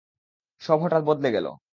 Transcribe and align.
সব 0.61 0.77
হঠাৎ 0.83 1.01
বদলে 1.03 1.29
গেল। 1.31 1.47